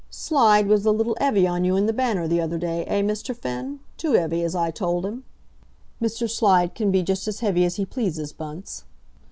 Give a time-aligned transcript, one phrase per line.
[0.09, 3.35] "Slide was a little 'eavy on you in the Banner the other day, eh, Mr.
[3.35, 3.79] Finn?
[3.97, 5.25] too 'eavy, as I told him."
[6.01, 6.27] "Mr.
[6.27, 8.85] Slide can be just as heavy as he pleases, Bunce."